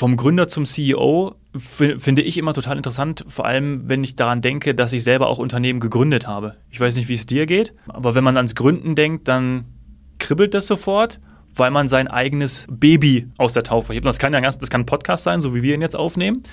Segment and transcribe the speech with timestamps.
[0.00, 4.74] vom Gründer zum CEO finde ich immer total interessant, vor allem wenn ich daran denke,
[4.74, 6.56] dass ich selber auch Unternehmen gegründet habe.
[6.70, 9.66] Ich weiß nicht, wie es dir geht, aber wenn man ans Gründen denkt, dann
[10.18, 11.20] kribbelt das sofort,
[11.54, 14.06] weil man sein eigenes Baby aus der Taufe hebt.
[14.06, 16.44] Das kann ja das kann ein Podcast sein, so wie wir ihn jetzt aufnehmen.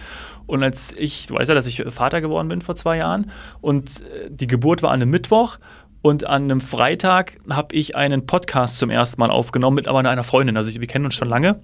[0.45, 4.01] Und als ich, du weißt ja, dass ich Vater geworden bin vor zwei Jahren und
[4.01, 5.57] äh, die Geburt war an einem Mittwoch
[6.01, 10.23] und an einem Freitag habe ich einen Podcast zum ersten Mal aufgenommen mit aber einer
[10.25, 10.57] Freundin.
[10.57, 11.61] Also wir kennen uns schon lange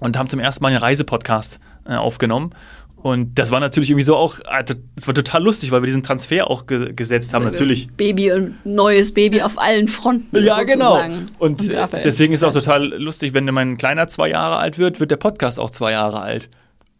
[0.00, 2.50] und haben zum ersten Mal einen Reisepodcast äh, aufgenommen.
[2.96, 6.50] Und das war natürlich irgendwie so auch, das war total lustig, weil wir diesen Transfer
[6.50, 7.90] auch ge gesetzt haben, natürlich.
[7.90, 10.42] Baby und neues Baby auf allen Fronten.
[10.42, 11.04] Ja, genau.
[11.38, 11.68] Und, und
[12.02, 15.18] deswegen ist es auch total lustig, wenn mein Kleiner zwei Jahre alt wird, wird der
[15.18, 16.48] Podcast auch zwei Jahre alt.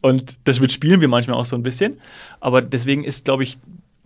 [0.03, 1.99] Und das spielen wir manchmal auch so ein bisschen.
[2.39, 3.57] Aber deswegen ist, glaube ich,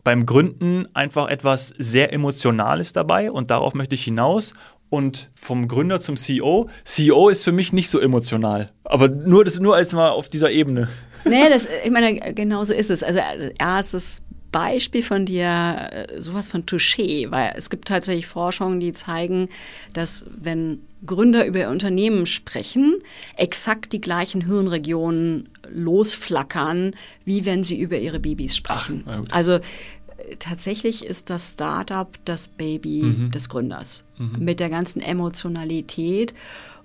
[0.04, 4.54] beim Gründen einfach etwas sehr Emotionales dabei und darauf möchte ich hinaus
[4.90, 6.68] und vom Gründer zum CEO.
[6.84, 10.50] CEO ist für mich nicht so emotional, aber nur, das, nur als mal auf dieser
[10.50, 10.88] Ebene.
[11.24, 13.02] Nee, das, ich meine, genau so ist es.
[13.02, 13.20] Also
[13.58, 19.48] erstes Beispiel von dir, äh, sowas von Touché, weil es gibt tatsächlich Forschungen, die zeigen,
[19.92, 22.96] dass wenn Gründer über ihr Unternehmen sprechen,
[23.36, 29.04] exakt die gleichen Hirnregionen losflackern, wie wenn sie über ihre Babys sprechen.
[29.06, 29.60] Ach, also
[30.38, 33.30] tatsächlich ist das Startup das Baby mhm.
[33.30, 34.44] des Gründers mhm.
[34.44, 36.34] mit der ganzen Emotionalität.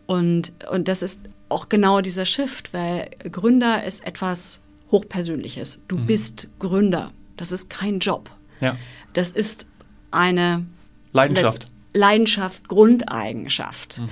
[0.05, 5.81] Und, und das ist auch genau dieser Shift, weil Gründer ist etwas Hochpersönliches.
[5.87, 6.05] Du mhm.
[6.05, 7.11] bist Gründer.
[7.37, 8.29] Das ist kein Job.
[8.59, 8.77] Ja.
[9.13, 9.67] Das ist
[10.11, 10.65] eine
[11.11, 11.67] Leidenschaft.
[11.93, 13.99] Leidenschaft, Grundeigenschaft.
[13.99, 14.09] Mhm.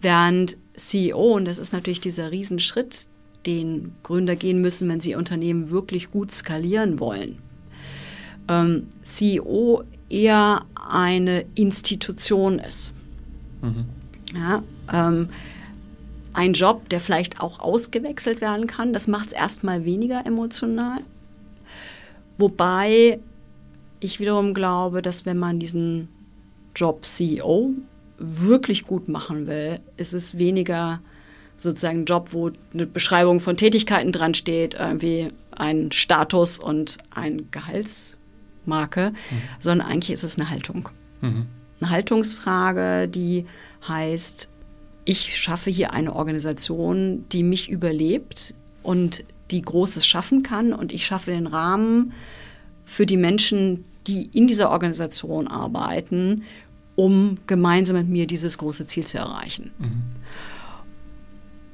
[0.00, 3.06] Während CEO, und das ist natürlich dieser Riesenschritt,
[3.46, 7.38] den Gründer gehen müssen, wenn sie Unternehmen wirklich gut skalieren wollen
[8.48, 12.92] ähm, CEO eher eine Institution ist.
[13.62, 13.84] Mhm.
[14.34, 15.28] Ja, ähm,
[16.32, 20.98] ein Job, der vielleicht auch ausgewechselt werden kann, das macht es erstmal weniger emotional.
[22.36, 23.20] Wobei
[24.00, 26.08] ich wiederum glaube, dass wenn man diesen
[26.74, 27.72] Job CEO
[28.18, 31.00] wirklich gut machen will, ist es weniger
[31.56, 37.50] sozusagen ein Job, wo eine Beschreibung von Tätigkeiten dran steht, irgendwie ein Status und ein
[37.50, 38.16] Gehalts
[38.70, 39.42] Marke, mhm.
[39.60, 40.88] sondern eigentlich ist es eine Haltung.
[41.20, 41.46] Mhm.
[41.80, 43.44] Eine Haltungsfrage, die
[43.86, 44.48] heißt,
[45.04, 51.04] ich schaffe hier eine Organisation, die mich überlebt und die Großes schaffen kann und ich
[51.04, 52.12] schaffe den Rahmen
[52.84, 56.44] für die Menschen, die in dieser Organisation arbeiten,
[56.96, 59.70] um gemeinsam mit mir dieses große Ziel zu erreichen.
[59.78, 60.02] Mhm.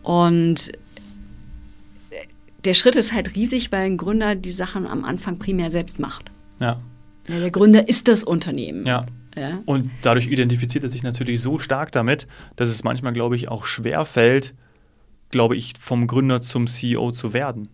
[0.02, 0.72] Und
[2.64, 6.30] der Schritt ist halt riesig, weil ein Gründer die Sachen am Anfang primär selbst macht.
[6.58, 6.80] Ja.
[7.28, 8.86] ja der Gründer ist das Unternehmen.
[8.86, 9.06] Ja.
[9.36, 9.60] ja.
[9.66, 13.64] Und dadurch identifiziert er sich natürlich so stark damit, dass es manchmal, glaube ich, auch
[13.64, 14.54] schwer fällt,
[15.30, 17.68] glaube ich, vom Gründer zum CEO zu werden.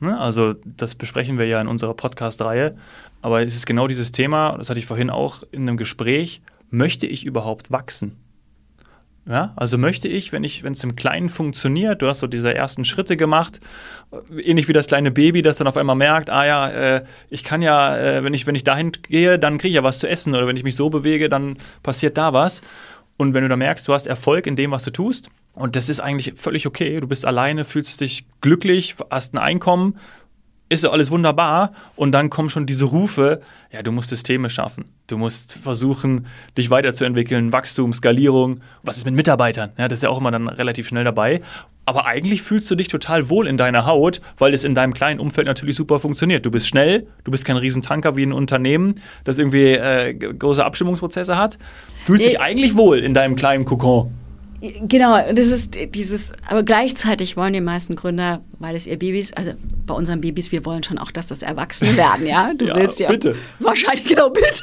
[0.00, 0.18] Ne?
[0.18, 2.76] Also das besprechen wir ja in unserer Podcast-Reihe.
[3.22, 7.06] Aber es ist genau dieses Thema, das hatte ich vorhin auch in einem Gespräch, möchte
[7.06, 8.16] ich überhaupt wachsen?
[9.28, 12.54] Ja, also möchte ich, wenn ich, wenn es im Kleinen funktioniert, du hast so diese
[12.54, 13.58] ersten Schritte gemacht,
[14.38, 17.60] ähnlich wie das kleine Baby, das dann auf einmal merkt, ah ja, äh, ich kann
[17.60, 20.32] ja, äh, wenn ich, wenn ich dahin gehe, dann kriege ich ja was zu essen
[20.36, 22.62] oder wenn ich mich so bewege, dann passiert da was.
[23.16, 25.88] Und wenn du da merkst, du hast Erfolg in dem, was du tust, und das
[25.88, 29.98] ist eigentlich völlig okay, du bist alleine, fühlst dich glücklich, hast ein Einkommen,
[30.68, 33.40] ist so alles wunderbar und dann kommen schon diese Rufe,
[33.70, 34.86] ja, du musst Systeme schaffen.
[35.06, 36.26] Du musst versuchen,
[36.58, 38.60] dich weiterzuentwickeln, Wachstum, Skalierung.
[38.82, 39.70] Was ist mit Mitarbeitern?
[39.78, 41.40] Ja, das ist ja auch immer dann relativ schnell dabei.
[41.84, 45.20] Aber eigentlich fühlst du dich total wohl in deiner Haut, weil es in deinem kleinen
[45.20, 46.44] Umfeld natürlich super funktioniert.
[46.44, 51.38] Du bist schnell, du bist kein Riesentanker wie ein Unternehmen, das irgendwie äh, große Abstimmungsprozesse
[51.38, 51.58] hat.
[52.04, 54.12] Fühlst dich eigentlich wohl in deinem kleinen Kokon.
[54.82, 59.52] Genau, das ist dieses, aber gleichzeitig wollen die meisten Gründer, weil es ihr Babys, also
[59.86, 62.54] bei unseren Babys, wir wollen schon auch, dass das Erwachsene werden, ja?
[62.54, 63.08] Du ja, willst ja.
[63.08, 63.34] Bitte.
[63.60, 64.62] Wahrscheinlich, genau, bitte.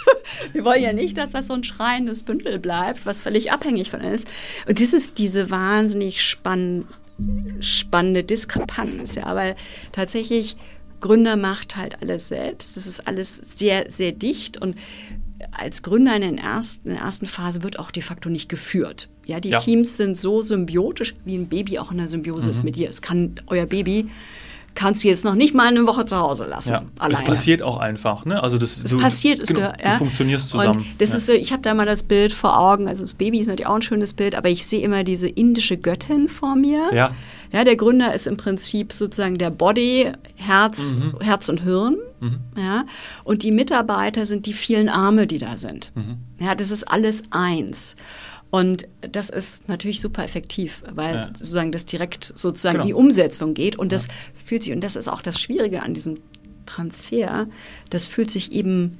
[0.51, 4.01] Wir wollen ja nicht, dass das so ein schreiendes Bündel bleibt, was völlig abhängig von
[4.01, 4.27] ist.
[4.67, 6.85] Und das ist diese wahnsinnig spann
[7.59, 9.55] spannende Diskrepanz, ja, weil
[9.91, 10.57] tatsächlich
[10.99, 12.75] Gründer macht halt alles selbst.
[12.75, 14.75] Das ist alles sehr, sehr dicht und
[15.51, 19.09] als Gründer in, ersten, in der ersten Phase wird auch de facto nicht geführt.
[19.25, 19.59] Ja, die ja.
[19.59, 22.51] Teams sind so symbiotisch, wie ein Baby auch in der Symbiose mhm.
[22.51, 22.89] ist mit dir.
[22.89, 24.07] Es kann euer Baby
[24.75, 26.71] kannst du jetzt noch nicht mal eine Woche zu Hause lassen.
[26.71, 27.19] Ja, alleine.
[27.19, 28.41] Es passiert auch einfach, ne?
[28.41, 29.91] Also das es so, passiert, es genau, gehört, ja.
[29.93, 30.79] Du funktionierst zusammen.
[30.79, 31.15] Und das ja.
[31.15, 32.87] ist ich habe da mal das Bild vor Augen.
[32.87, 35.77] Also das Baby ist natürlich auch ein schönes Bild, aber ich sehe immer diese indische
[35.77, 36.79] Göttin vor mir.
[36.93, 37.11] Ja.
[37.51, 41.19] Ja, der Gründer ist im Prinzip sozusagen der Body, Herz, mhm.
[41.21, 41.97] Herz und Hirn.
[42.19, 42.39] Mhm.
[42.57, 42.85] Ja,
[43.23, 45.91] und die Mitarbeiter sind die vielen Arme, die da sind.
[45.93, 46.17] Mhm.
[46.39, 47.95] Ja, das ist alles eins.
[48.53, 51.27] Und das ist natürlich super effektiv, weil Ja.
[51.29, 52.83] sozusagen das direkt sozusagen Genau.
[52.83, 53.79] in die Umsetzung geht.
[53.79, 54.07] Und das
[54.45, 56.19] fühlt sich, und das ist auch das Schwierige an diesem
[56.67, 57.47] Transfer,
[57.89, 58.99] das fühlt sich eben,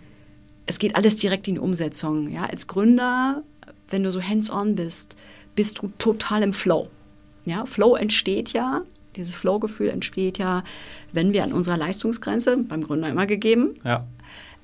[0.65, 2.31] es geht alles direkt in die Umsetzung.
[2.31, 3.43] Ja, als Gründer,
[3.91, 5.15] wenn du so hands-on bist,
[5.53, 6.89] bist du total im Flow.
[7.45, 8.81] Ja, Flow entsteht ja,
[9.15, 10.63] dieses Flow-Gefühl entsteht ja,
[11.11, 14.07] wenn wir an unserer Leistungsgrenze, beim Gründer immer gegeben, Ja.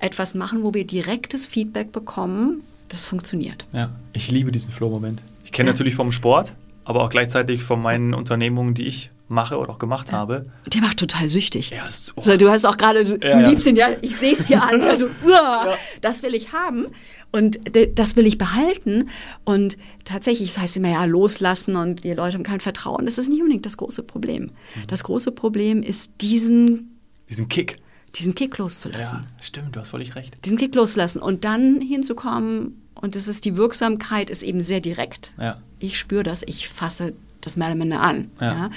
[0.00, 3.64] etwas machen, wo wir direktes Feedback bekommen, das funktioniert.
[3.72, 5.22] Ja, ich liebe diesen Flow-Moment.
[5.44, 5.72] Ich kenne Ja.
[5.72, 6.54] natürlich vom Sport,
[6.84, 10.46] aber auch gleichzeitig von meinen Unternehmungen, die ich mache oder auch gemacht habe.
[10.66, 11.70] Der macht total süchtig.
[11.70, 13.48] Ja, ist, oh, So, du hast auch gerade, du, Ja, du ja.
[13.48, 16.86] liebst ihn ja, ich sehe es dir an, also, uah, das will ich haben
[17.30, 17.60] und
[17.94, 19.08] das will ich behalten.
[19.44, 23.04] Und tatsächlich, das heißt immer ja, loslassen und die Leute haben kein Vertrauen.
[23.06, 24.44] Das ist nicht unbedingt das große Problem.
[24.46, 24.50] Mhm.
[24.88, 26.98] Das große Problem ist, diesen,
[27.28, 27.76] diesen Kick.
[28.16, 29.20] Diesen Kick loszulassen.
[29.20, 30.44] Ja, stimmt, du hast völlig recht.
[30.44, 35.32] Diesen Kick loszulassen und dann hinzukommen, und das ist die Wirksamkeit, ist eben sehr direkt.
[35.38, 35.60] Ja.
[35.78, 38.30] Ich spüre das, ich fasse das mehr oder minder an.
[38.40, 38.52] Ja.
[38.52, 38.70] Ja.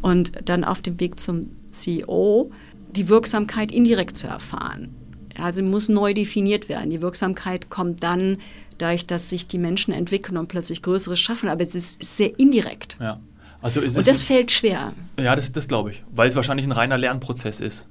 [0.00, 2.50] Und dann auf dem Weg zum CEO
[2.94, 4.94] die Wirksamkeit indirekt zu erfahren.
[5.36, 6.88] Also muss neu definiert werden.
[6.88, 8.38] Die Wirksamkeit kommt dann
[8.78, 12.96] dadurch, dass sich die Menschen entwickeln und plötzlich Größeres schaffen, aber es ist sehr indirekt.
[13.00, 13.20] Ja.
[13.60, 14.92] Also ist Und das fällt schwer.
[15.18, 17.88] ja, das, das glaube ich, weil es wahrscheinlich ein reiner Lernprozess ist.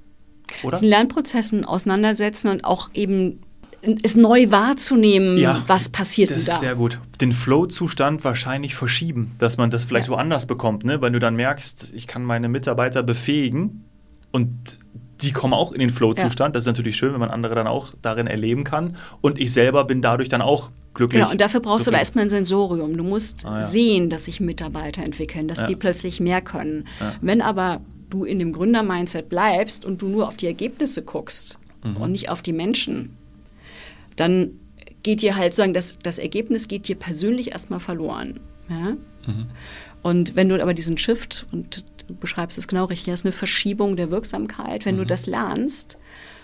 [0.63, 0.71] Oder?
[0.77, 3.39] Diesen Lernprozessen auseinandersetzen und auch eben
[4.03, 5.37] es neu wahrzunehmen,
[5.67, 6.53] was passiert das da.
[6.53, 6.99] ist sehr gut.
[7.21, 10.13] Den Flow-Zustand wahrscheinlich verschieben, dass man das vielleicht Ja.
[10.13, 11.01] woanders bekommt, ne?
[11.01, 13.85] Weil du dann merkst, ich kann meine Mitarbeiter befähigen
[14.31, 14.49] und
[15.21, 16.55] die kommen auch in den Flow-Zustand.
[16.55, 18.97] Das ist natürlich schön, wenn man andere dann auch darin erleben kann.
[19.21, 21.21] Und ich selber bin dadurch dann auch glücklich.
[21.21, 22.97] Genau, und dafür brauchst du aber erstmal ein Sensorium.
[22.97, 23.61] Du musst Ah, ja.
[23.61, 25.67] sehen, dass sich Mitarbeiter entwickeln, dass Ja.
[25.67, 26.85] die plötzlich mehr können.
[26.99, 27.13] Ja.
[27.21, 31.97] Wenn aber du in dem Gründer-Mindset bleibst und du nur auf die Ergebnisse guckst Mhm.
[31.97, 33.15] und nicht auf die Menschen,
[34.15, 34.59] dann
[35.03, 38.39] geht dir halt sozusagen, das, das Ergebnis geht dir persönlich erstmal verloren.
[38.69, 38.97] Ja?
[39.27, 39.47] Mhm.
[40.01, 43.31] Und wenn du aber diesen Shift, und du beschreibst es genau richtig, das ist eine
[43.31, 45.97] Verschiebung der Wirksamkeit, wenn du das lernst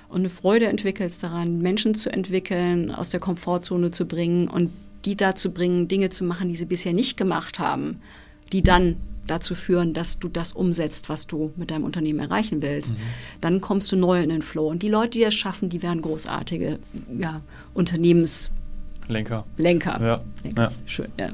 [0.09, 4.71] und eine Freude entwickelst daran, Menschen zu entwickeln, aus der Komfortzone zu bringen und
[5.05, 7.97] die dazu bringen, Dinge zu machen, die sie bisher nicht gemacht haben,
[8.51, 8.97] die dann
[9.27, 12.97] dazu führen, dass du das umsetzt, was du mit deinem Unternehmen erreichen willst,
[13.39, 14.68] dann kommst du neu in den Flow.
[14.68, 16.79] Und die Leute, die das schaffen, die werden großartige
[17.18, 17.41] ja,
[17.73, 19.45] Unternehmenslenker.
[19.57, 20.00] Lenker.
[20.01, 20.69] Ja, Lenker ja.
[20.85, 21.29] schön, ja.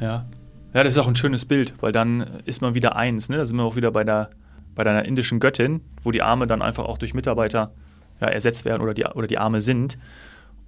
[0.00, 0.26] Ja.
[0.74, 3.30] Ja, das ist auch ein schönes Bild, weil dann ist man wieder eins.
[3.30, 3.38] Ne?
[3.38, 4.28] Da sind wir auch wieder bei, der,
[4.74, 7.72] bei deiner indischen Göttin, wo die Arme dann einfach auch durch Mitarbeiter
[8.20, 9.96] ja, ersetzt werden oder die, oder die Arme sind.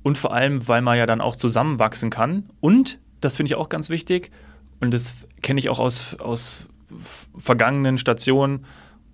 [0.03, 2.49] Und vor allem, weil man ja dann auch zusammenwachsen kann.
[2.61, 4.31] Und, das finde ich auch ganz wichtig,
[4.81, 6.69] und das kenne ich auch aus, aus
[7.37, 8.65] vergangenen Stationen,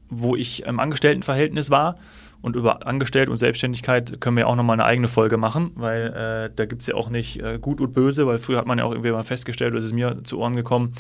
[0.09, 1.97] wo ich im Angestelltenverhältnis war.
[2.41, 6.55] Und über Angestellte und Selbstständigkeit können wir auch nochmal eine eigene Folge machen, weil äh,
[6.55, 8.85] da gibt es ja auch nicht äh, gut und böse, weil früher hat man ja
[8.85, 10.93] auch irgendwie mal festgestellt, oder es ist mir zu Ohren gekommen,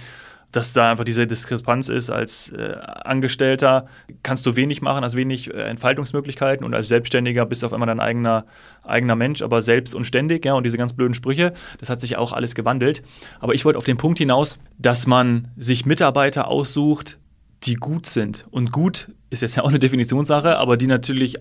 [0.54, 2.10] dass da einfach diese Diskrepanz ist.
[2.10, 3.86] Als äh, Angestellter
[4.22, 7.88] kannst du wenig machen, hast wenig äh, Entfaltungsmöglichkeiten und als Selbstständiger bist du auf einmal
[7.88, 8.46] dein eigener,
[8.84, 12.16] eigener Mensch, aber selbst und ständig, ja, und diese ganz blöden Sprüche, das hat sich
[12.16, 13.02] auch alles gewandelt.
[13.40, 17.18] Aber ich wollte auf den Punkt hinaus, dass man sich Mitarbeiter aussucht,
[17.64, 18.46] die gut sind.
[18.50, 21.36] Und gut ist jetzt ja auch eine Definitionssache, aber die natürlich,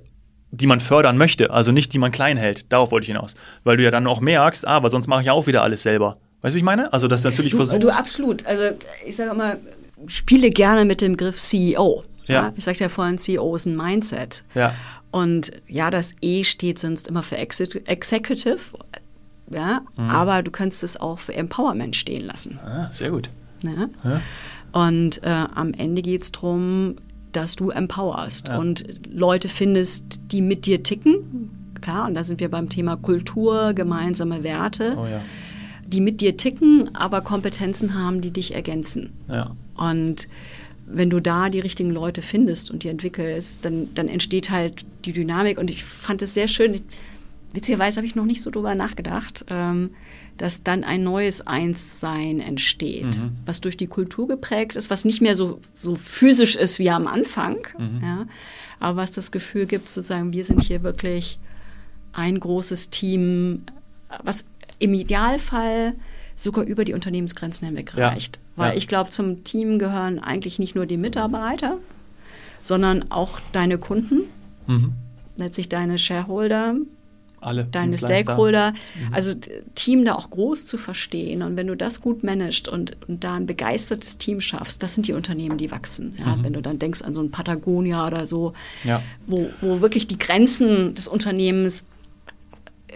[0.50, 2.74] die man fördern möchte, also nicht die man klein hält.
[2.74, 3.36] Darauf wollte ich hinaus.
[3.64, 6.18] Weil du ja dann auch merkst, ah, aber sonst mache ich auch wieder alles selber.
[6.44, 6.94] Weißt du, wie ich meine?
[6.94, 7.82] Also, dass du natürlich Du, versuchst.
[7.82, 8.46] du absolut.
[8.46, 8.76] Also
[9.08, 9.58] ich sage immer,
[10.08, 12.04] spiele gerne mit dem Begriff CEO.
[12.28, 12.54] Ja.
[12.56, 14.44] Ich sagte ja vorhin, CEO ist ein Mindset.
[14.54, 14.76] Ja.
[15.10, 18.60] Und ja, das E steht sonst immer für Exec- Executive.
[19.50, 20.10] Ja, Mhm.
[20.10, 22.60] aber du kannst es auch für Empowerment stehen lassen.
[22.64, 23.30] Ah, sehr gut.
[23.64, 23.90] Ne?
[24.04, 24.22] Ja.
[24.72, 26.96] Und äh, am Ende geht es darum,
[27.32, 28.58] dass du empowerst Ja.
[28.58, 31.72] und Leute findest, die mit dir ticken.
[31.82, 35.22] Klar, und da sind wir beim Thema Kultur, gemeinsame Werte, Oh ja.
[35.94, 39.14] Die mit dir ticken, aber Kompetenzen haben, die dich ergänzen.
[39.30, 39.56] Ja.
[39.76, 40.28] Und
[40.86, 45.14] wenn du da die richtigen Leute findest und die entwickelst, dann, dann entsteht halt die
[45.14, 45.58] Dynamik.
[45.58, 46.82] Und ich fand es sehr schön.
[47.54, 49.92] Witzigerweise habe ich noch nicht so drüber nachgedacht, ähm,
[50.38, 55.36] dass dann ein neues Einssein entsteht, was durch die Kultur geprägt ist, was nicht mehr
[55.36, 57.58] so, so physisch ist wie am Anfang,
[58.02, 58.26] ja,
[58.80, 61.38] aber was das Gefühl gibt, zu sagen, wir sind hier wirklich
[62.14, 63.62] ein großes Team,
[64.24, 64.46] was
[64.84, 65.94] im Idealfall
[66.36, 68.40] sogar über die Unternehmensgrenzen hinweg Ja, reicht.
[68.56, 68.78] Weil ja.
[68.78, 71.78] ich glaube, zum Team gehören eigentlich nicht nur die Mitarbeiter,
[72.62, 74.22] sondern auch deine Kunden,
[74.68, 74.94] Mhm.
[75.38, 76.76] letztlich deine Shareholder,
[77.42, 77.66] Alle.
[77.70, 77.98] deine.
[77.98, 78.72] Stakeholder.
[78.72, 79.14] Mhm.
[79.14, 79.34] Also
[79.76, 81.42] Team da auch groß zu verstehen.
[81.44, 85.08] Und wenn du das gut managst und, und da ein begeistertes Team schaffst, das sind
[85.08, 86.16] die Unternehmen, die wachsen.
[86.18, 88.90] Ja, Wenn du dann denkst an so ein Patagonia oder so, Mhm.
[88.90, 89.04] Ja.
[89.28, 91.84] wo, wo wirklich die Grenzen des Unternehmens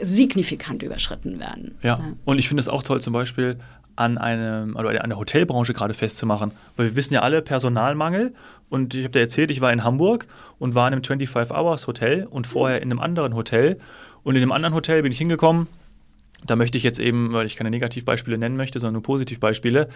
[0.01, 1.75] signifikant überschritten werden.
[1.81, 1.99] Ja.
[2.25, 3.57] Und ich finde es auch toll, zum Beispiel
[3.95, 6.51] an einem oder an der Hotelbranche gerade festzumachen.
[6.75, 8.33] Weil wir wissen ja alle Personalmangel
[8.69, 10.27] und ich habe dir erzählt, ich war in Hamburg
[10.59, 13.79] und war in einem 25 Hours Hotel und vorher in einem anderen Hotel
[14.23, 15.67] und in dem anderen Hotel bin ich hingekommen
[16.45, 19.87] da möchte ich jetzt eben, weil ich keine Negativbeispiele nennen möchte, sondern nur Positivbeispiele,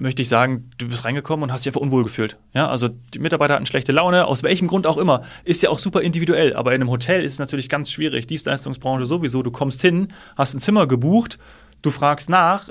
[0.00, 2.36] möchte ich sagen, du bist reingekommen und hast dich einfach unwohl gefühlt.
[2.52, 5.22] Ja, also die Mitarbeiter hatten schlechte Laune, aus welchem Grund auch immer.
[5.44, 8.26] Ist ja auch super individuell, aber in einem Hotel ist es natürlich ganz schwierig.
[8.26, 11.38] Dienstleistungsbranche sowieso, du kommst hin, hast ein Zimmer gebucht,
[11.82, 12.68] du fragst nach,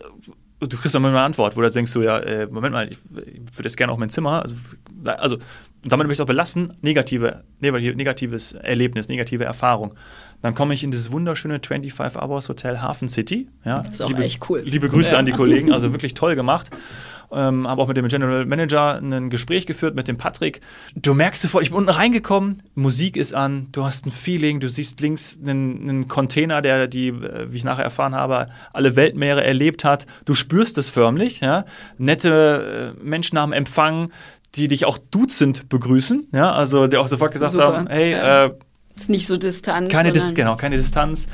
[0.59, 2.97] du kriegst dann mal eine Antwort, wo du denkst du, ja, äh, Moment mal, ich,
[3.11, 4.41] ich würde jetzt gerne auch mein Zimmer.
[4.41, 4.55] Also,
[5.05, 5.37] also
[5.83, 9.95] damit möchte ich es auch belassen, negative, negatives Erlebnis, negative Erfahrung.
[10.41, 13.47] Dann komme ich in dieses wunderschöne 25 Hours Hotel Hafen City.
[13.63, 14.61] Ja, das ist auch liebe, echt cool.
[14.65, 15.19] Liebe Grüße ja.
[15.19, 16.69] an die Kollegen, also wirklich toll gemacht.
[17.31, 20.61] Ähm, habe auch mit dem General Manager ein Gespräch geführt mit dem Patrick.
[20.95, 24.69] Du merkst sofort, ich bin unten reingekommen, Musik ist an, du hast ein Feeling, du
[24.69, 29.43] siehst links einen, einen Container, der die, äh, wie ich nachher erfahren habe, alle Weltmeere
[29.43, 30.05] erlebt hat.
[30.25, 31.65] Du spürst es förmlich, ja.
[31.97, 34.11] Nette äh, Menschen haben Empfang,
[34.55, 37.77] die dich auch duzend begrüßen, ja, also die auch sofort gesagt Super.
[37.77, 38.45] haben, hey, ja.
[38.45, 38.51] äh,
[38.95, 39.89] ist nicht so Distanz.
[39.89, 41.27] Keine Distanz, genau, keine Distanz.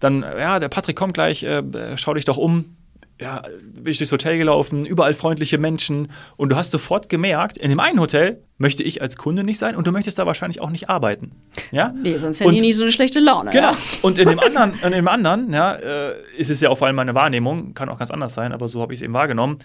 [0.00, 1.62] Dann, ja, der Patrick kommt gleich, äh,
[1.96, 2.76] schau dich doch um.
[3.18, 7.70] Ja, bin ich durchs Hotel gelaufen, überall freundliche Menschen und du hast sofort gemerkt, in
[7.70, 10.68] dem einen Hotel möchte ich als Kunde nicht sein und du möchtest da wahrscheinlich auch
[10.68, 11.32] nicht arbeiten.
[11.70, 11.94] Ja?
[11.96, 13.52] Nee, sonst hätte ich nie so eine schlechte Laune.
[13.52, 13.70] Genau.
[13.70, 13.78] Ja.
[14.02, 16.96] Und in dem anderen, in dem anderen ja, äh, ist es ja auch vor allem
[16.96, 19.60] meine Wahrnehmung, kann auch ganz anders sein, aber so habe ich es eben wahrgenommen,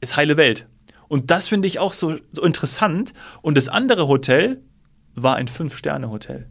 [0.00, 0.66] ist heile Welt.
[1.08, 3.14] Und das finde ich auch so, so interessant.
[3.42, 4.62] Und das andere Hotel
[5.14, 6.48] war ein Fünf-Sterne-Hotel.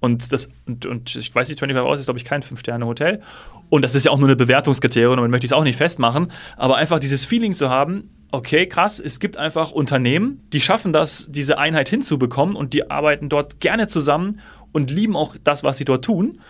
[0.00, 3.20] Und, das, und, und ich weiß nicht, 25 Hours ist, glaube ich, kein Fünf-Sterne-Hotel.
[3.68, 6.30] Und das ist ja auch nur eine Bewertungskriterium, damit möchte ich es auch nicht festmachen.
[6.56, 11.28] Aber einfach dieses Feeling zu haben, okay, krass, es gibt einfach Unternehmen, die schaffen das,
[11.30, 14.40] diese Einheit hinzubekommen und die arbeiten dort gerne zusammen
[14.72, 16.40] und lieben auch das, was sie dort tun.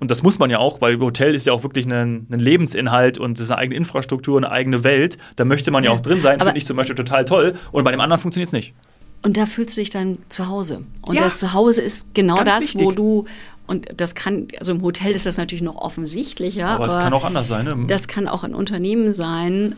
[0.00, 3.18] Und das muss man ja auch, weil Hotel ist ja auch wirklich ein, ein Lebensinhalt
[3.18, 5.18] und es ist eine eigene Infrastruktur, eine eigene Welt.
[5.36, 7.54] Da möchte man ja auch drin sein, finde ich zum Beispiel total toll.
[7.70, 8.74] Und bei dem anderen funktioniert es nicht.
[9.22, 10.82] Und da fühlst du dich dann zu Hause.
[11.02, 11.22] Und ja.
[11.22, 12.82] das Zuhause ist genau Ganz das, wichtig.
[12.82, 13.26] wo du
[13.66, 16.66] und das kann, also im Hotel ist das natürlich noch offensichtlicher.
[16.66, 17.66] Aber, aber es kann auch anders sein.
[17.66, 17.84] Ne?
[17.86, 19.76] Das kann auch ein Unternehmen sein.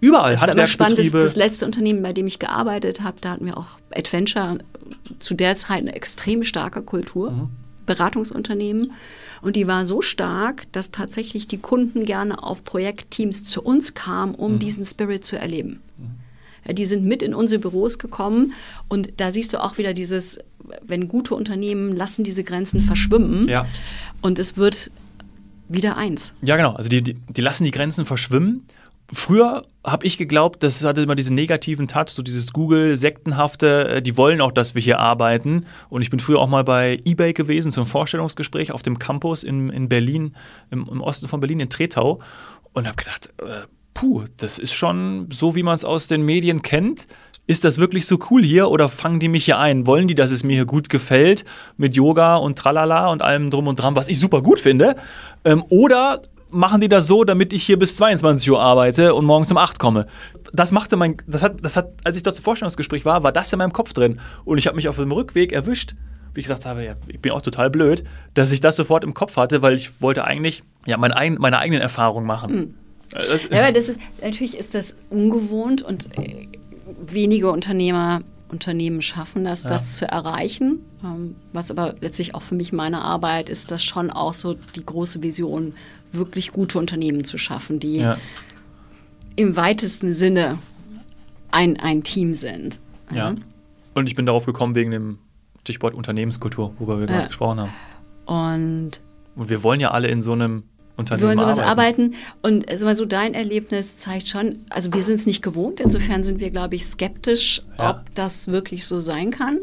[0.00, 1.02] Überall, das Handwerksbetriebe.
[1.02, 4.58] Spannend, das, das letzte Unternehmen, bei dem ich gearbeitet habe, da hatten wir auch Adventure
[5.18, 7.32] zu der Zeit eine extrem starke Kultur.
[7.32, 7.48] Mhm.
[7.86, 8.92] Beratungsunternehmen.
[9.42, 14.34] Und die war so stark, dass tatsächlich die Kunden gerne auf Projektteams zu uns kamen,
[14.34, 14.58] um mhm.
[14.58, 15.80] diesen Spirit zu erleben.
[15.96, 16.74] Mhm.
[16.74, 18.52] Die sind mit in unsere Büros gekommen
[18.88, 20.38] und da siehst du auch wieder dieses,
[20.82, 23.66] wenn gute Unternehmen lassen diese Grenzen verschwimmen ja.
[24.20, 24.90] und es wird
[25.68, 26.34] wieder eins.
[26.42, 26.74] Ja, genau.
[26.74, 28.66] Also die, die, die lassen die Grenzen verschwimmen.
[29.12, 34.16] Früher habe ich geglaubt, das hatte immer diesen negativen Touch, so dieses Google-Sektenhafte, äh, die
[34.16, 35.66] wollen auch, dass wir hier arbeiten.
[35.88, 39.70] Und ich bin früher auch mal bei eBay gewesen zum Vorstellungsgespräch auf dem Campus in,
[39.70, 40.34] in Berlin,
[40.70, 42.20] im, im Osten von Berlin, in Tretau.
[42.72, 46.62] Und habe gedacht, äh, puh, das ist schon so, wie man es aus den Medien
[46.62, 47.06] kennt.
[47.46, 49.86] Ist das wirklich so cool hier oder fangen die mich hier ein?
[49.86, 51.44] Wollen die, dass es mir hier gut gefällt
[51.76, 54.94] mit Yoga und Tralala und allem drum und dran, was ich super gut finde?
[55.44, 59.46] Ähm, oder machen die das so, damit ich hier bis 22 Uhr arbeite und morgen
[59.50, 60.06] um 8 komme?
[60.52, 63.52] Das machte mein, das hat, das hat, als ich dort zum Vorstellungsgespräch war, war das
[63.52, 64.20] in meinem Kopf drin.
[64.44, 65.94] Und ich habe mich auf dem Rückweg erwischt,
[66.34, 68.04] wie ich gesagt habe, ja, ich bin auch total blöd,
[68.34, 71.82] dass ich das sofort im Kopf hatte, weil ich wollte eigentlich ja, meine, meine eigenen
[71.82, 72.52] Erfahrungen machen.
[72.54, 72.74] Mhm.
[73.12, 76.46] Das, ja, aber das ist, natürlich ist das ungewohnt und äh,
[77.04, 79.70] wenige Unternehmer, Unternehmen schaffen das, ja.
[79.70, 80.80] das zu erreichen.
[81.04, 84.84] Ähm, was aber letztlich auch für mich meine Arbeit ist, das schon auch so die
[84.84, 85.74] große Vision,
[86.12, 88.18] wirklich gute Unternehmen zu schaffen, die ja.
[89.36, 90.58] im weitesten Sinne
[91.50, 92.80] ein, ein Team sind.
[93.12, 93.34] Ja.
[93.94, 95.18] Und ich bin darauf gekommen wegen dem
[95.62, 97.72] Stichwort Unternehmenskultur, worüber wir gerade gesprochen haben.
[98.26, 99.00] Und,
[99.36, 100.64] und wir wollen ja alle in so einem
[100.96, 102.14] Unternehmen wir wollen sowas arbeiten.
[102.14, 102.16] arbeiten.
[102.42, 106.40] Und also so dein Erlebnis zeigt schon, also wir sind es nicht gewohnt, insofern sind
[106.40, 107.90] wir, glaube ich, skeptisch, ja.
[107.90, 109.58] ob das wirklich so sein kann.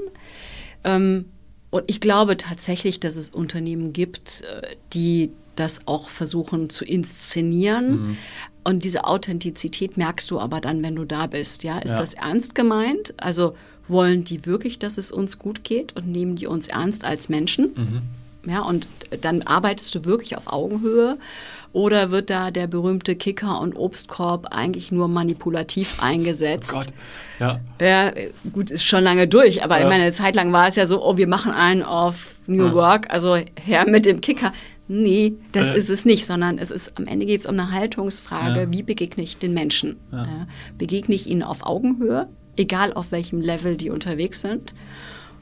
[0.83, 1.25] Ähm,
[1.69, 7.89] und ich glaube tatsächlich, dass es Unternehmen gibt, äh, die das auch versuchen zu inszenieren.
[7.89, 8.17] Mhm.
[8.63, 11.63] Und diese Authentizität merkst du aber dann, wenn du da bist.
[11.63, 11.97] Ja, ist ja.
[11.97, 13.13] das ernst gemeint?
[13.17, 13.55] Also
[13.87, 17.73] wollen die wirklich, dass es uns gut geht und nehmen die uns ernst als Menschen?
[17.75, 18.01] Mhm.
[18.47, 18.87] Ja, und
[19.21, 21.17] dann arbeitest du wirklich auf Augenhöhe.
[21.73, 26.73] Oder wird da der berühmte Kicker- und Obstkorb eigentlich nur manipulativ eingesetzt?
[26.73, 26.87] Oh Gott,
[27.39, 27.59] ja.
[27.79, 28.11] Ja,
[28.53, 29.83] gut, ist schon lange durch, aber ja.
[29.83, 32.67] ich meine, eine Zeit lang war es ja so, oh, wir machen einen auf New
[32.67, 32.73] ja.
[32.73, 34.53] Work, also her mit dem Kicker.
[34.87, 35.77] Nee, das äh.
[35.77, 38.71] ist es nicht, sondern es ist am Ende geht es um eine Haltungsfrage, ja.
[38.71, 39.97] wie begegne ich den Menschen?
[40.11, 40.47] Ja.
[40.77, 44.73] begegne ich ihnen auf Augenhöhe, egal auf welchem Level die unterwegs sind?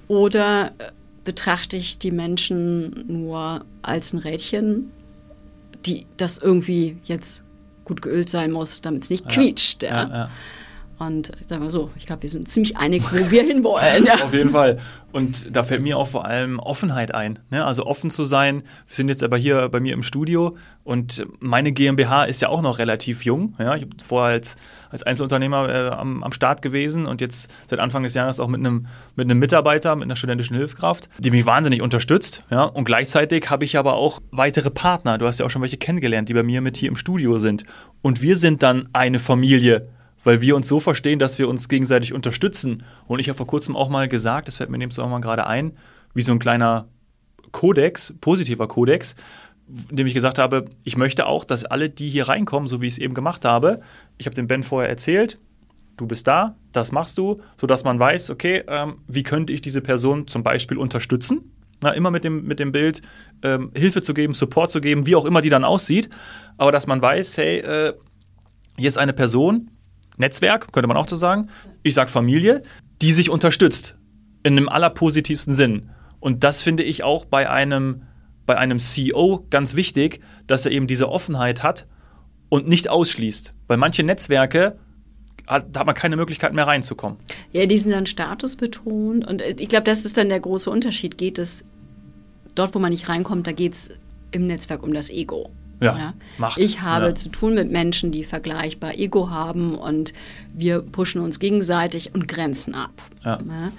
[0.08, 0.92] Oder äh,
[1.26, 4.92] betrachte ich die Menschen nur als ein Rädchen,
[5.86, 7.44] die das irgendwie jetzt
[7.84, 9.84] gut geölt sein muss, damit es nicht quietscht.
[9.84, 10.08] Ja.
[10.08, 10.30] Ja,
[10.98, 14.06] und sagen wir so, ich glaube, wir sind ziemlich einig, wo wir hinwollen.
[14.06, 14.24] Ja.
[14.24, 14.80] Auf jeden Fall.
[15.12, 17.40] Und da fällt mir auch vor allem Offenheit ein.
[17.50, 17.66] Ne?
[17.66, 18.64] Also offen zu sein.
[18.88, 22.62] Wir sind jetzt aber hier bei mir im Studio und meine GmbH ist ja auch
[22.62, 23.56] noch relativ jung.
[23.58, 23.76] Ja?
[23.76, 24.58] Ich habe vorher als,
[24.90, 28.60] als Einzelunternehmer äh, am, am Start gewesen und jetzt seit Anfang des Jahres auch mit
[28.60, 32.44] einem, mit einem Mitarbeiter, mit einer studentischen Hilfskraft, die mich wahnsinnig unterstützt.
[32.52, 32.64] Ja?
[32.64, 35.18] Und gleichzeitig habe ich aber auch weitere Partner.
[35.18, 37.64] Du hast ja auch schon welche kennengelernt, die bei mir mit hier im Studio sind.
[38.02, 39.88] Und wir sind dann eine Familie
[40.26, 42.84] weil wir uns so verstehen, dass wir uns gegenseitig unterstützen.
[43.08, 45.48] Und ich habe vor kurzem auch mal gesagt, das fällt mir nämlich auch mal gerade
[45.48, 45.78] ein,
[46.14, 46.90] wie so ein kleiner
[47.52, 49.16] Kodex, positiver Kodex,
[49.90, 52.88] in dem ich gesagt habe, ich möchte auch, dass alle, die hier reinkommen, so wie
[52.88, 53.80] ich es eben gemacht habe,
[54.18, 55.40] ich habe dem Ben vorher erzählt,
[55.96, 59.82] du bist da, das machst du, sodass man weiß, okay, ähm, wie könnte ich diese
[59.82, 61.52] Person zum Beispiel unterstützen?
[61.82, 63.02] Na, immer mit dem, mit dem Bild,
[63.44, 66.10] ähm, Hilfe zu geben, Support zu geben, wie auch immer die dann aussieht,
[66.58, 67.94] aber dass man weiß, hey, äh,
[68.78, 69.70] hier ist eine Person,
[70.18, 71.50] Netzwerk, könnte man auch so sagen.
[71.84, 72.64] Ich sage Familie,
[73.02, 73.98] die sich unterstützt.
[74.44, 75.90] In dem allerpositivsten Sinn.
[76.20, 78.04] Und das finde ich auch bei einem,
[78.46, 81.88] bei einem CEO ganz wichtig, dass er eben diese Offenheit hat
[82.50, 83.54] und nicht ausschließt.
[83.68, 84.78] Weil manche Netzwerke
[85.48, 87.18] hat, da hat man keine Möglichkeit mehr reinzukommen.
[87.52, 89.28] Ja, die sind dann statusbetont.
[89.28, 91.18] Und ich glaube, das ist dann der große Unterschied.
[91.18, 91.66] Geht es
[92.56, 93.90] dort, wo man nicht reinkommt, da geht es
[94.32, 95.52] im Netzwerk um das Ego.
[95.80, 96.14] Ja, ja.
[96.38, 96.60] Macht.
[96.60, 97.16] Ich habe ja.
[97.16, 100.14] zu tun mit Menschen, die vergleichbar Ego haben und
[100.54, 102.94] wir pushen uns gegenseitig und grenzen ab.
[103.24, 103.40] Ja.
[103.48, 103.72] ja.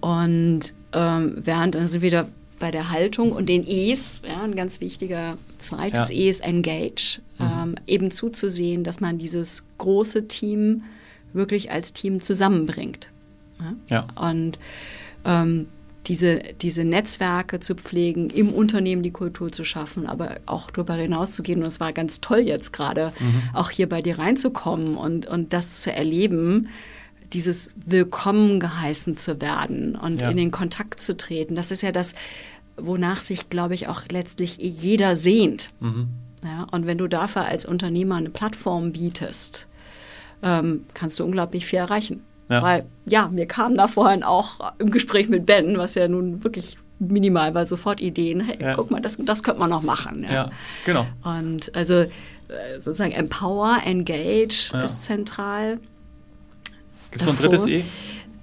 [0.00, 2.28] Und ähm, während dann sind wir wieder
[2.58, 7.44] bei der Haltung und den E's, ja, ein ganz wichtiger zweites E ist Engage, mhm.
[7.44, 10.84] ähm, eben zuzusehen, dass man dieses große Team
[11.34, 13.10] wirklich als Team zusammenbringt.
[13.88, 14.06] Ja.
[14.14, 14.58] Und
[15.24, 15.66] ähm,
[16.06, 21.60] diese, diese Netzwerke zu pflegen, im Unternehmen die Kultur zu schaffen, aber auch darüber hinauszugehen.
[21.60, 23.42] Und es war ganz toll jetzt gerade, mhm.
[23.52, 26.68] auch hier bei dir reinzukommen und, und das zu erleben,
[27.32, 30.30] dieses Willkommen geheißen zu werden und ja.
[30.30, 31.56] in den Kontakt zu treten.
[31.56, 32.14] Das ist ja das,
[32.76, 35.72] wonach sich, glaube ich, auch letztlich jeder sehnt.
[35.80, 36.08] Mhm.
[36.44, 39.66] Ja, und wenn du dafür als Unternehmer eine Plattform bietest,
[40.42, 42.22] ähm, kannst du unglaublich viel erreichen.
[42.48, 42.62] Ja.
[42.62, 46.78] Weil, ja, mir kam da vorhin auch im Gespräch mit Ben, was ja nun wirklich
[46.98, 48.74] minimal war, sofort Ideen, hey, ja.
[48.74, 50.22] guck mal, das, das könnte man noch machen.
[50.22, 50.50] Ja, ja
[50.84, 51.06] genau.
[51.22, 52.08] Und also äh,
[52.78, 55.78] sozusagen Empower, Engage ist zentral.
[57.10, 57.84] Gibt es noch ein drittes E?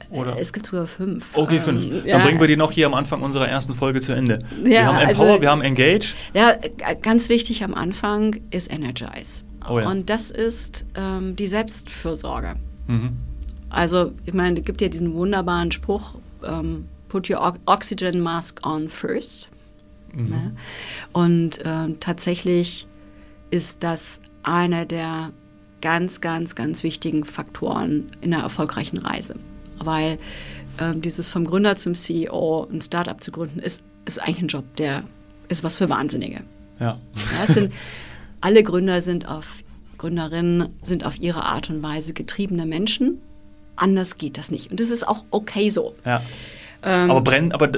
[0.10, 0.38] Oder?
[0.38, 1.36] Es gibt sogar fünf.
[1.36, 1.84] Okay, fünf.
[1.86, 2.20] Ähm, Dann ja.
[2.20, 4.40] bringen wir die noch hier am Anfang unserer ersten Folge zu Ende.
[4.64, 6.14] Ja, wir haben Empower, also, wir haben Engage.
[6.36, 6.56] Ja,
[7.02, 9.46] ganz wichtig am Anfang ist Energize.
[9.68, 9.90] Oh, ja.
[9.90, 12.54] Und das ist ähm, die Selbstfürsorge.
[12.88, 13.18] Mhm.
[13.74, 18.88] Also, ich meine, es gibt ja diesen wunderbaren Spruch, ähm, put your oxygen mask on
[18.88, 19.50] first.
[20.14, 20.26] Mhm.
[20.26, 20.56] Ne?
[21.12, 22.88] Und äh, tatsächlich
[23.50, 25.32] ist das einer der
[25.82, 29.36] ganz, ganz, ganz wichtigen Faktoren in einer erfolgreichen Reise.
[29.80, 30.20] Weil
[30.78, 34.76] äh, dieses vom Gründer zum CEO ein Startup zu gründen, ist, ist eigentlich ein Job,
[34.76, 35.04] der
[35.50, 36.42] ist was für Wahnsinnige.
[36.80, 37.00] Ja.
[37.40, 37.74] ja sind,
[38.40, 39.64] alle Gründer sind auf,
[39.98, 43.20] Gründerinnen sind auf ihre Art und Weise getriebene Menschen
[43.76, 44.72] Anders geht das nicht.
[44.72, 45.96] Und das ist auch okay so.
[46.06, 46.22] Ja.
[46.86, 47.70] Ähm, aber brennen, aber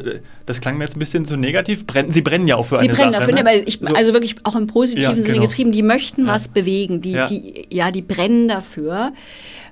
[0.45, 1.85] das klang mir jetzt ein bisschen so negativ.
[1.85, 3.11] Brennen, sie brennen ja auch für sie eine Sache.
[3.11, 3.63] Sie brennen dafür, ne?
[3.65, 5.47] ich, also wirklich auch im positiven ja, Sinne genau.
[5.47, 5.71] getrieben.
[5.71, 6.33] Die möchten ja.
[6.33, 7.01] was bewegen.
[7.01, 7.27] Die, ja.
[7.27, 9.13] die, ja, die brennen dafür.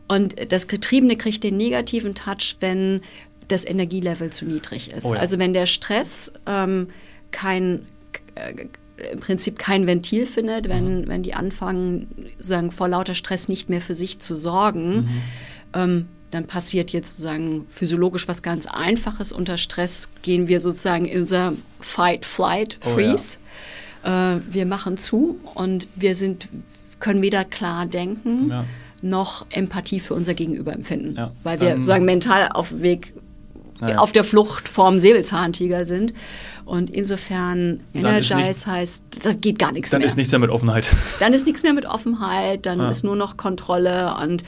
[0.08, 3.02] Und das Getriebene kriegt den negativen Touch, wenn
[3.48, 5.06] das Energielevel zu niedrig ist.
[5.06, 6.88] Oh also wenn der Stress ähm,
[7.32, 7.86] kein
[8.36, 8.68] äh,
[9.12, 11.08] im Prinzip kein Ventil findet, wenn, mhm.
[11.08, 12.08] wenn die anfangen,
[12.38, 14.96] sagen, vor lauter Stress nicht mehr für sich zu sorgen.
[14.96, 15.22] Mhm
[15.74, 19.32] ähm, dann passiert jetzt sozusagen physiologisch was ganz Einfaches.
[19.32, 23.38] Unter Stress gehen wir sozusagen in unser Fight, Flight, Freeze.
[24.04, 24.36] Oh, ja.
[24.36, 26.48] äh, wir machen zu und wir sind,
[27.00, 28.66] können weder klar denken ja.
[29.02, 31.32] noch Empathie für unser Gegenüber empfinden, ja.
[31.44, 33.14] weil wir sozusagen mental auf dem Weg,
[33.98, 36.14] auf der Flucht vorm Säbelzahntiger sind.
[36.66, 40.08] Und insofern, Energize heißt, da geht gar nichts dann mehr.
[40.08, 40.88] Dann ist nichts mehr mit Offenheit.
[41.20, 44.46] Dann ist nichts mehr mit Offenheit, dann ist nur noch Kontrolle und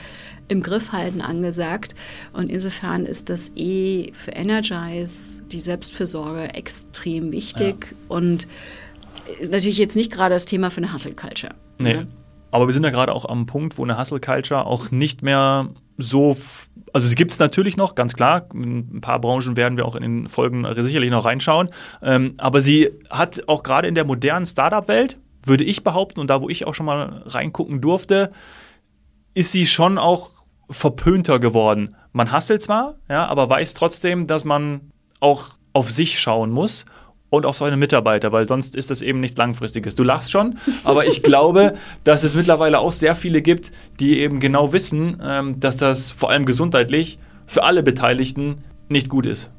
[0.48, 1.94] im Griff halten angesagt.
[2.32, 7.88] Und insofern ist das E für Energize, die Selbstfürsorge, extrem wichtig.
[7.90, 7.96] Ja.
[8.08, 8.48] Und
[9.48, 11.54] natürlich jetzt nicht gerade das Thema für eine Hustle Culture.
[11.78, 11.94] Nee.
[11.94, 12.06] Ne?
[12.50, 15.68] Aber wir sind ja gerade auch am Punkt, wo eine Hustle Culture auch nicht mehr
[15.98, 16.36] so,
[16.92, 18.46] also sie gibt es natürlich noch, ganz klar.
[18.54, 21.70] In ein paar Branchen werden wir auch in den Folgen sicherlich noch reinschauen.
[22.02, 26.40] Ähm, aber sie hat auch gerade in der modernen Startup-Welt, würde ich behaupten, und da,
[26.40, 28.32] wo ich auch schon mal reingucken durfte,
[29.34, 30.30] ist sie schon auch
[30.70, 31.94] verpönter geworden.
[32.12, 36.86] Man hasselt zwar, ja, aber weiß trotzdem, dass man auch auf sich schauen muss.
[37.28, 39.96] und auf seine Mitarbeiter, weil sonst ist das eben nichts Langfristiges.
[39.96, 41.74] Du lachst schon, aber ich glaube,
[42.04, 46.30] dass es mittlerweile auch sehr viele gibt, die eben genau wissen, ähm, dass das vor
[46.30, 49.50] allem gesundheitlich für alle Beteiligten nicht gut ist.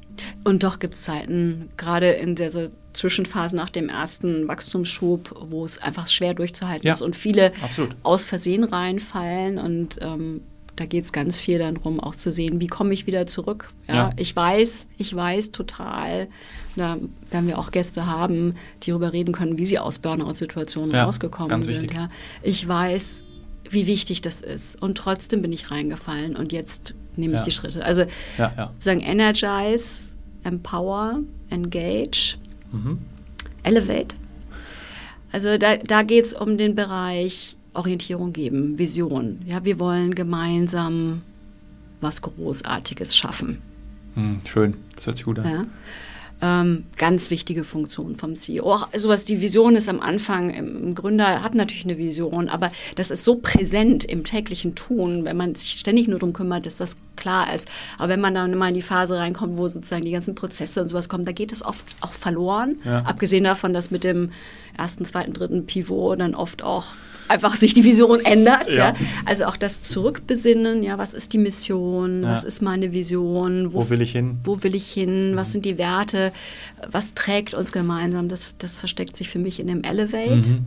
[0.44, 5.80] Und doch gibt es Zeiten, gerade in dieser Zwischenphase nach dem ersten Wachstumsschub, wo es
[5.80, 7.94] einfach schwer durchzuhalten Ja, ist und viele absolut.
[8.02, 9.58] aus Versehen reinfallen.
[9.58, 10.40] Und ähm,
[10.78, 13.68] da geht es ganz viel darum, auch zu sehen, wie komme ich wieder zurück.
[13.88, 14.10] Ja, Ja.
[14.16, 16.28] Ich weiß, ich weiß total,
[16.76, 16.96] da
[17.30, 21.48] werden wir auch Gäste haben, die darüber reden können, wie sie aus Burnout-Situationen Ja, rausgekommen
[21.50, 21.92] ganz sind.
[21.92, 22.08] Ja.
[22.42, 23.26] Ich weiß,
[23.70, 24.80] wie wichtig das ist.
[24.80, 27.84] Und trotzdem bin ich reingefallen und jetzt nehme ich die Schritte.
[27.84, 28.04] Also
[28.78, 30.14] sagen Energize,
[30.44, 31.18] Empower,
[31.50, 32.36] Engage,
[32.70, 32.98] Mhm.
[33.64, 34.14] Elevate.
[35.32, 39.40] Also da, da geht es um den Bereich Orientierung geben, Vision.
[39.46, 41.22] Ja, wir wollen gemeinsam
[42.00, 43.58] was Großartiges schaffen.
[44.14, 45.50] Hm, schön, das hört sich gut an.
[45.50, 45.66] Ja.
[46.40, 48.72] Ähm, ganz wichtige Funktion vom CEO.
[48.72, 53.10] Auch sowas, die Vision ist am Anfang, im Gründer hat natürlich eine Vision, aber das
[53.10, 56.96] ist so präsent im täglichen Tun, wenn man sich ständig nur darum kümmert, dass das
[57.16, 57.68] klar ist.
[57.98, 60.86] Aber wenn man dann mal in die Phase reinkommt, wo sozusagen die ganzen Prozesse und
[60.86, 62.76] sowas kommen, da geht es oft auch verloren.
[62.84, 63.00] Ja.
[63.00, 64.30] Abgesehen davon, dass mit dem
[64.78, 66.86] ersten, zweiten, dritten Pivot dann oft auch
[67.28, 68.68] einfach sich die Vision ändert.
[68.68, 68.74] Ja.
[68.88, 68.94] Ja.
[69.26, 72.30] Also auch das Zurückbesinnen, ja, was ist die Mission, Ja.
[72.32, 74.38] was ist meine Vision, Wo will ich hin?
[74.44, 75.36] wo will ich hin, Mhm.
[75.36, 76.32] was sind die Werte,
[76.90, 80.52] was trägt uns gemeinsam, das, das versteckt sich für mich in dem Elevate.
[80.52, 80.66] Mhm.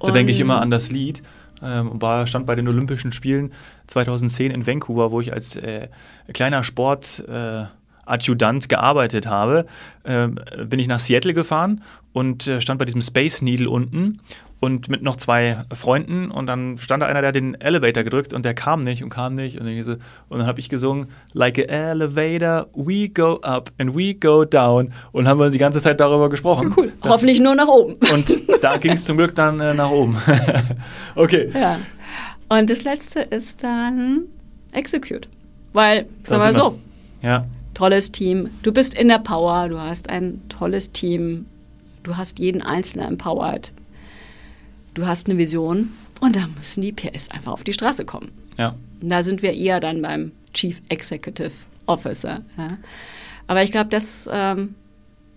[0.00, 1.22] Da denke ich immer an das Lied.
[1.64, 3.52] Ähm, und war, stand bei den Olympischen Spielen
[3.86, 5.86] 2010 in Vancouver, wo ich als äh,
[6.32, 7.64] kleiner Sport äh,
[8.06, 9.66] Adjutant gearbeitet habe,
[10.04, 14.20] ähm, bin ich nach Seattle gefahren und äh, stand bei diesem Space Needle unten
[14.60, 18.32] und mit noch zwei Freunden und dann stand da einer, der hat den Elevator gedrückt
[18.32, 19.96] und der kam nicht und kam nicht und, dann so-
[20.28, 24.92] und dann habe ich gesungen Like a elevator, we go up and we go down
[25.10, 26.72] und haben wir die ganze Zeit darüber gesprochen.
[26.76, 26.92] Cool.
[27.02, 27.94] Das- Hoffentlich nur nach oben.
[28.12, 30.16] und da ging es zum Glück dann äh, nach oben.
[31.16, 31.50] okay.
[31.54, 31.78] Ja.
[32.48, 34.22] Und das letzte ist dann
[34.72, 35.26] Execute.
[35.72, 36.70] Weil, Da sag mal sind wir.
[36.70, 36.78] so,
[37.22, 38.50] Ja, tolles Team.
[38.62, 41.46] Du bist in der Power, du hast ein tolles Team,
[42.02, 43.72] du hast jeden Einzelnen empowered,
[44.94, 48.30] du hast eine Vision und da müssen die PS einfach auf die Straße kommen.
[48.58, 48.74] ja.
[49.00, 51.50] Und Da sind wir eher dann beim Chief Executive
[51.86, 52.42] Officer.
[52.56, 52.78] Ja.
[53.48, 54.76] Aber ich glaube, dass ähm,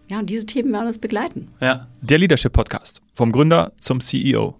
[0.07, 1.47] ja, diese Themen werden uns begleiten.
[1.59, 1.87] Ja.
[2.01, 3.01] Der Leadership Podcast.
[3.15, 4.55] Vom Gründer zum CEO.